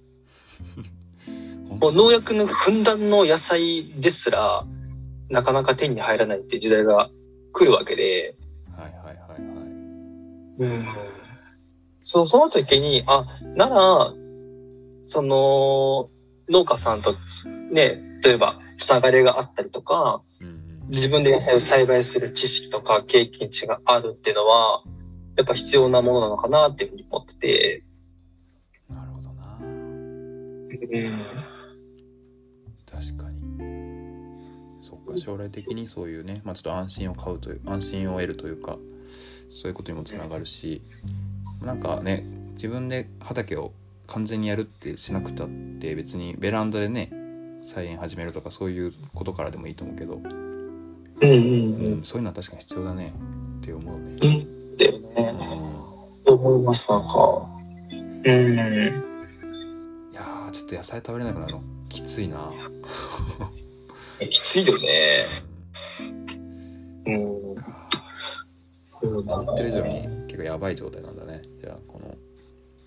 [1.80, 4.62] もう農薬のふんだんの野菜ですら、
[5.30, 7.10] なかなか手に入らないっていう時代が
[7.52, 8.36] 来るわけで、
[8.76, 9.40] はいはいはいはい
[10.58, 11.09] うん
[12.02, 14.12] そう、その時に、あ、なら、
[15.06, 16.10] その、
[16.48, 17.14] 農家さんと
[17.72, 20.22] ね、例えば、つながりがあったりとか、
[20.88, 24.82] 自分で野菜を栽培する知識とか経験値があるっていうのは、
[25.36, 27.84] やっぱ必要なものなのかなっていうふうに思ってて、
[28.88, 29.58] なるほどな。
[29.60, 30.76] うん、
[32.90, 33.40] 確かに。
[34.82, 38.76] そっか将来的にそういうね、まあ、ちょっと安心を買うという安心を得るというか
[39.52, 40.82] そういうことにもつながるし
[41.62, 43.72] なんかね自分で畑を
[44.06, 45.48] 完全にやるってしなくたっ
[45.80, 47.12] て別にベランダでね
[47.62, 53.12] 菜園始めるとかそういうことからでもいいと思うけど、うん、うん、そういうのは確かに必要だね
[53.60, 54.12] って思うね。
[54.12, 54.76] うん。
[54.76, 55.34] だよね。
[56.26, 57.08] 思います、なんか。
[57.92, 58.22] うん。
[58.22, 58.58] んい
[60.14, 62.50] やーちょっと野菜食べれなくなるのきついな。
[64.30, 65.24] きついよね。
[67.06, 67.56] うん。
[69.02, 70.06] そうだ思ってる以上ね。
[70.06, 71.42] に結構やばい状態なんだね。
[71.60, 72.14] じゃあこの。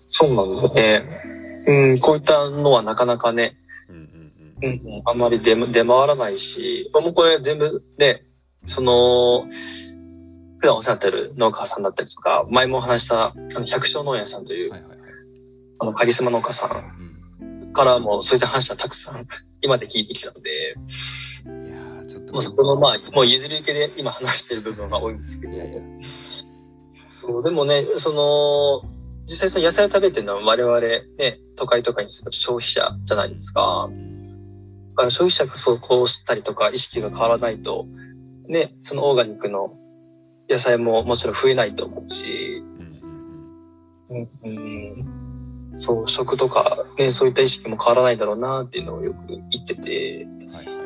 [0.08, 1.64] そうなんだよね。
[1.66, 3.56] うん、こういったのはなかなかね、
[3.88, 3.96] うん
[4.62, 8.24] うんうん、あんまり出出回らないし、もうこれ全部ね、
[8.64, 9.46] その、
[10.58, 15.00] 普段お世話になってる農家さんだったりとか、前もお話した、あの、百姓農園さんという、うんはいはいはい。
[15.80, 19.26] あの、カリスマ農家さうんんからも、そういった話はたくさん、
[19.60, 22.32] 今で聞いてきたので、いやーちょっと。
[22.32, 25.52] もうそこの、まあ、もう譲り受けで今話してる部分が多いんですけど。
[25.52, 25.82] い、やいや
[27.14, 28.90] そう、でもね、その、
[29.24, 33.88] 実際その野菜を食べてるのは我々ね、都会とかに住む消費者じゃないですか。
[33.88, 37.86] だから消費者がそうこうしたりとか意識が変わらないと、
[38.48, 39.74] ね、そのオーガニックの
[40.50, 42.64] 野菜ももちろん増えないと思うし、
[44.10, 50.83] うんうん、そう、食とかね、そういった意識も変わらないだろうなっていうのをよく言ってて、はいはい。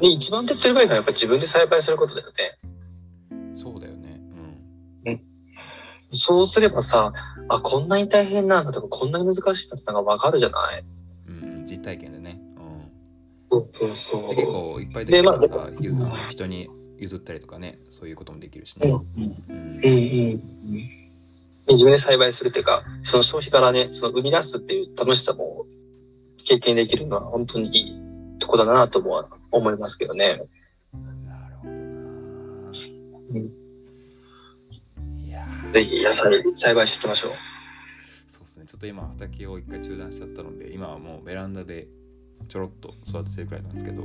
[0.00, 2.34] まあね、一番手っ取り早いのはやっぱり自分で栽培することだよね。
[3.56, 4.20] そうだよね。
[6.12, 7.12] そうすればさ、
[7.48, 10.84] あ、こんなに大変なんだとか、こんなに難しいんだってのがわかるじゃない？
[11.28, 12.40] うんうんうん実体験でね。
[13.52, 14.32] そうそうそう。
[14.32, 18.84] ん結構いっぱいできるからさゆあの人に譲ったりとかねそういうこともできるしう。
[18.84, 18.90] うん。
[18.90, 19.24] ねうん。
[19.24, 19.88] うんうんう
[20.78, 21.00] ん。
[21.68, 25.66] 自分で栽培するっていうか、その消費からね、その生み出すっていう楽しさも
[26.44, 28.02] 経験できるのは本当にいい
[28.40, 30.42] とこだなとも思いますけどね。
[30.92, 33.50] なるほどな。
[35.70, 37.32] ぜひ野菜栽培していきましょう。
[38.32, 38.66] そうですね。
[38.66, 41.86] ちょっと今畑を一回中断しちゃったので今はもうベランダで
[42.48, 44.02] ちょろっと育ててるくらいなんですけど。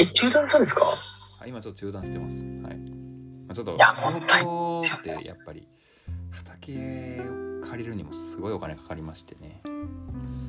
[0.00, 0.84] え、中断したんですか？
[1.42, 2.44] あ今ちょっと中断してます。
[2.44, 5.66] はい、まあ、ちょっといや本当ってやっぱり
[6.30, 9.62] 畑を借りるにもすごいお金かかりましてね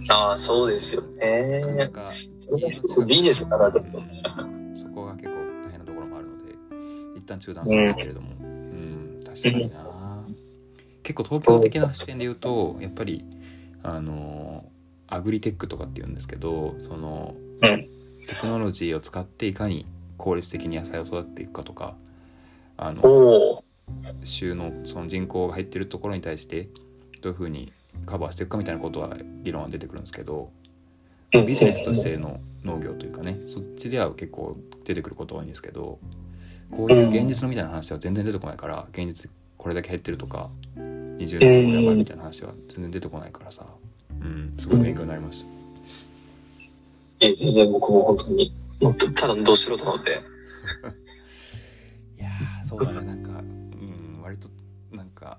[0.10, 1.88] ああ、そうですよなんね。
[1.88, 4.02] かそれが一つビジネスならでも。
[4.76, 5.32] そこが結構
[5.66, 9.92] 大変なところもあるので一旦中断したんですけれどもうん、確かにな
[11.04, 13.24] 結構東京的な視点で言うとやっぱり
[13.84, 14.66] あの
[15.08, 17.88] アグリテックとかって言うんですけどその、うん
[18.28, 19.88] テクノロジーを使っていかに
[20.18, 21.96] 効率的に野菜を育てていくかとか
[22.78, 23.64] あのおお。
[24.24, 26.70] 州のその人口が入ってるところに対して
[27.22, 27.72] どういうふうに
[28.06, 30.52] カバーしていくかみたいなことは議論は出てくるんですけど
[31.32, 36.00] ビジネスとしての農業というかねそっちでは結構出てくること多いんですけど
[36.72, 43.66] こういう現実のみたいな話は全然出てこないから現実これだけ減ってるとか20年後やばいみたいな話は全然出てこないからさ
[44.22, 45.62] うんすごい勉強になりました。
[47.22, 48.52] え、全然僕も本当に、
[49.16, 50.22] ただのど素人なので。
[52.20, 54.50] いやーそうだねなんかうん割と
[54.92, 55.38] なんか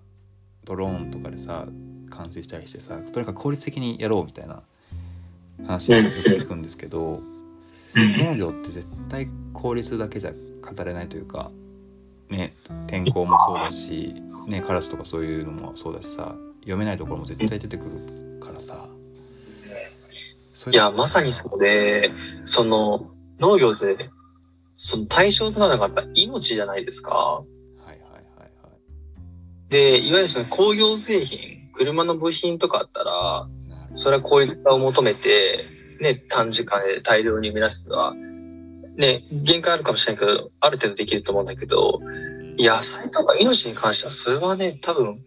[0.64, 1.66] ドローンとかでさ
[2.14, 4.62] 監視したりしてさとにかく効率的にやろうみたいな
[5.66, 7.20] 話をよく聞くんですけど
[7.94, 11.50] 農業って絶対効率だけじゃ語れないというか
[12.28, 12.52] ね
[12.86, 14.14] 天候もそうだし、
[14.46, 18.86] ね、カラスとかそういうのもそうだしさ読めないところも絶対出てくるからさ。
[20.54, 22.10] そいや、まさにそうで、
[22.44, 24.10] その、農業で、
[24.74, 27.10] その対象となるのがやっぱ命じゃないですか。
[27.14, 27.44] は
[27.86, 28.02] いはいはい
[28.40, 29.70] はい。
[29.70, 33.48] で、いわゆるその工業製品、車の部品とかあったら、
[33.94, 35.64] それは効率化を求めて、
[36.00, 38.14] ね、短時間で大量に生み出すのは、
[38.96, 42.00] ね、限界あるかもしれないけど、ある程度できると思うんだけど、
[42.58, 45.24] 野菜とか命に関しては、それはね、多分、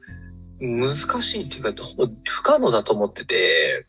[0.59, 0.85] 難
[1.21, 3.87] しいっていうか、ほぼ不可能だと思ってて、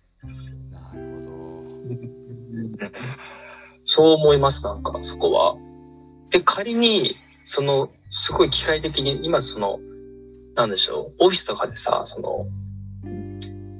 [2.78, 3.02] なるほ
[3.84, 5.56] そう思います、なんか、そこは。
[6.30, 9.78] で、仮に、その、すごい機械的に、今その、
[10.56, 12.46] なんでしょう、オフィスとかでさ、その、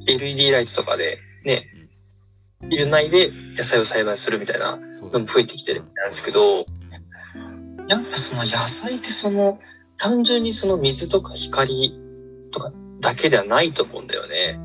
[0.07, 1.67] LED ライトとかで、ね、
[2.62, 6.67] ビル内で野菜を栽培するみたいなのも増えてきてるみたいなんですけど、
[7.89, 9.59] やっぱその野菜ってその、
[9.97, 11.99] 単純にその水とか光
[12.53, 14.61] とかだけではないと思うんだよね。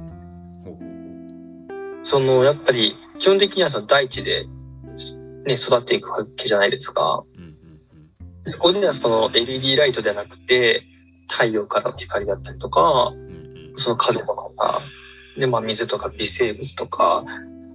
[2.03, 4.45] その、やっぱり、基本的にはその大地で、
[5.45, 7.23] ね、育っていくわけじゃないですか。
[8.43, 10.83] そこではその LED ライトではなくて、
[11.31, 13.73] 太陽からの光だったりとか、うんうん。
[13.75, 14.81] その風とかさ、
[15.37, 17.23] で、まあ水とか微生物とか、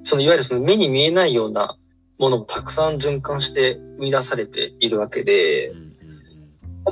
[0.03, 1.77] そのいわゆるその目に見えないような
[2.19, 5.73] ものもたくさん循環して生み出されているわけで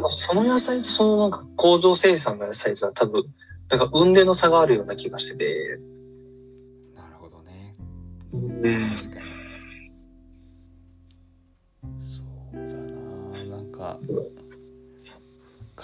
[0.09, 3.25] その野菜とそのなんか工場生産の野菜とは多分、
[3.71, 5.79] なんか運命の差があるような気がしてて、
[6.97, 7.77] なるほどね。
[8.33, 8.37] う
[8.71, 8.91] ん。
[8.91, 9.25] 確かに。
[12.05, 12.23] そ
[12.53, 12.75] うだ
[13.49, 13.57] な。
[13.57, 13.99] なんか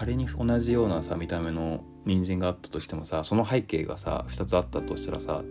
[0.01, 5.43] 仮に同じようなさ見た目の人参があったとしてもさその背景がさ2つあったとしたらさ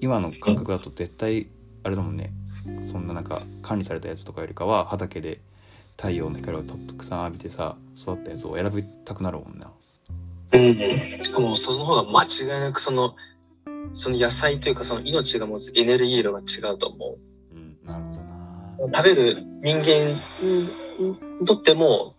[0.00, 1.46] 今の感覚だと絶対
[1.84, 2.32] あれだもんね
[2.82, 5.40] そんななんか管理されたやつとかよりかは畑で
[5.96, 9.70] 太陽の光をたくさん浴びてさ育ったやつを選びたくなるもんな
[10.52, 11.22] うん。
[11.22, 13.14] しかもその方が間違いなくその、
[13.94, 17.18] その野菜というかその命が持つエネルギー量が違うと思
[17.52, 17.54] う。
[17.54, 22.16] うんなるほどな食べる人間にとっても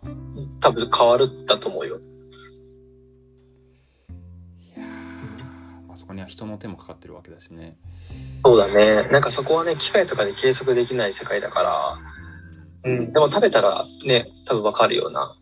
[0.60, 1.98] 多分変わるんだと思うよ。
[1.98, 2.00] い
[4.78, 4.86] や
[5.90, 7.76] あそこには人の手もかかってるわけだしね
[8.44, 9.08] そうだね。
[9.10, 11.98] なんかそこはね、機械とかで計測できない世界だか
[12.84, 13.12] ら、うん。
[13.12, 15.34] でも食べたらね、多分わかるような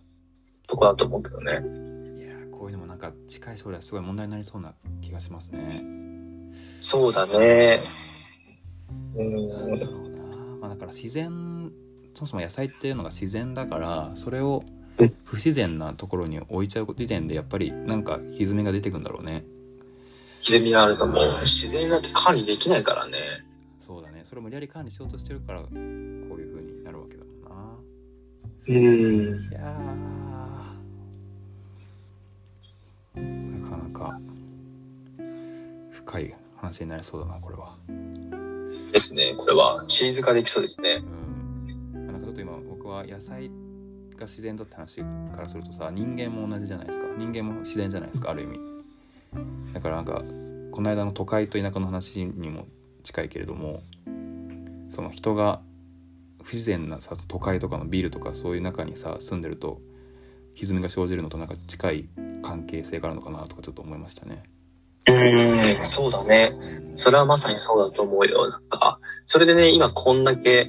[0.67, 1.53] とこだと思うけどね。
[1.53, 5.69] いやーこういうのもなんか近い将来すごい問題になりそうな気がしますね。
[6.81, 7.81] そうだね。
[9.15, 9.87] うなんんだ。
[9.87, 10.27] ろうな。
[10.63, 11.71] まあだから自然
[12.15, 14.76] そもそも野菜っていうのが自然だからそれをうん
[15.25, 19.45] 不自然なところに置いちゃう時点でやっぱりなんか歪みが出てくんだろうね。
[20.37, 21.39] 歪みがあると思う。
[21.41, 23.45] 自然なんて管理できないからね。
[23.87, 24.25] そうだね。
[24.25, 27.51] それを無理やり管理しようとしてるからこういう風になるわけだもんな。
[28.69, 29.49] うん。
[29.49, 33.21] いやー
[33.61, 34.21] なかなか
[35.93, 37.77] 深い話になりそうだなこれは。
[38.93, 39.35] ですね。
[39.37, 41.03] これはシリーズ化できそうですね。
[41.95, 43.51] うん、なんかちょっと今僕は野菜
[44.17, 48.59] が自然だって話からするとさ人間も同じじゃないですか人間も自然じゃないですかある意味
[49.73, 50.23] だからなんか
[50.73, 52.67] この間の都会と田舎の話にも
[53.03, 53.81] 近いけれども
[54.91, 55.61] その人が
[56.43, 59.81] 不自然なさ都会とかのビールとかそういう中にさ住んでると
[60.55, 62.09] 歪みが生じるのとなんか近い
[62.43, 64.43] 関係性があるのかなとかちょっと思いましたね。
[65.09, 66.53] うん、そうだね。
[66.95, 68.51] それはまさにそうだと思うよ。
[68.51, 70.69] なんか、それでね、今こんだけ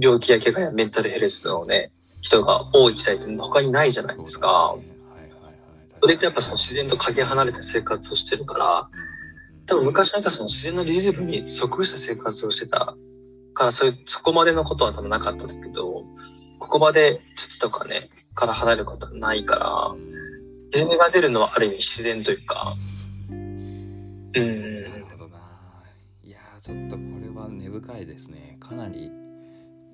[0.00, 1.92] 病気や怪我やメンタルヘルスのね、
[2.26, 4.76] 人が多い時代って他にないじゃないですか。
[6.02, 8.90] それってやっぱその自然とかけ離れた生活をしてるから、
[9.66, 12.96] 多分昔なんかその自然のリズムに即した生活をしてた
[13.54, 16.04] から、そういう、そこまでのことは多分なかったんですけど、
[16.58, 19.94] ここまで土とかね、から離れることはないから、
[20.74, 22.76] 泉が出るのはある意味自然というか、
[23.30, 25.38] うん、なるほどな。
[26.24, 28.58] いやーちょっとこれは根深いですね。
[28.58, 29.10] かなり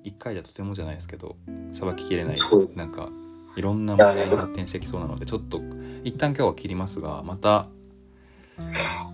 [0.03, 1.35] 一回じゃとてもじゃないですけど
[1.71, 2.35] さばききれない
[2.75, 3.09] なんか
[3.55, 5.61] いろんな問題が発展してきそうなのでちょっと
[6.03, 7.67] 一旦今日は切りますがまた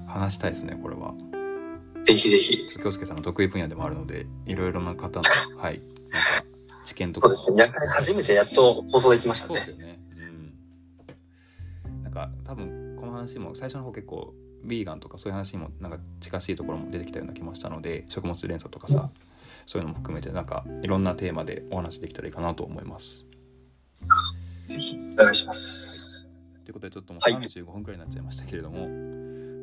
[0.08, 1.14] 話したいですねこれは
[2.04, 2.58] ぜひぜひ。
[2.82, 6.50] 京介さんの得意分野でもあるのでいろいろな方のはいなんか
[6.86, 7.80] 知見とかそうですね。
[7.94, 9.60] 初めてやっと放送できましたね。
[9.60, 10.00] そうですよね。
[10.16, 12.04] うん。
[12.04, 14.34] なんか多分この話も最初の方結構
[14.64, 19.10] ビーガンとかそういう話にもなんか近しいところも出てきたような気もしたので食物連鎖とかさ
[19.70, 23.24] そういうのも含めてなんかいろんなテーマでお話できたらいいかなと思います。
[24.66, 26.28] ぜひお願いします。
[26.66, 28.88] ということでちょっともうはい35分くらいになっちゃいましたけれども、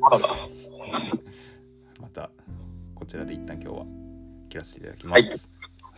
[0.07, 0.27] あらら
[1.99, 2.29] また
[2.95, 3.85] こちらで一旦今日は
[4.47, 5.11] 切らせていただきます。
[5.11, 5.35] はいは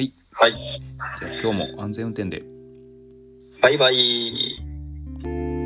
[0.02, 0.14] い。
[0.32, 0.54] はい。
[0.54, 2.44] じゃあ今日も安全運転で。
[3.62, 5.59] バイバイ。